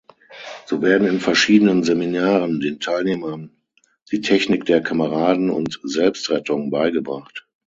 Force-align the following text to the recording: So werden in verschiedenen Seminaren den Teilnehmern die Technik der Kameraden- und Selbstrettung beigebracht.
So 0.65 0.81
werden 0.81 1.07
in 1.07 1.19
verschiedenen 1.19 1.83
Seminaren 1.83 2.59
den 2.59 2.79
Teilnehmern 2.79 3.51
die 4.11 4.21
Technik 4.21 4.65
der 4.65 4.81
Kameraden- 4.81 5.51
und 5.51 5.79
Selbstrettung 5.83 6.71
beigebracht. 6.71 7.47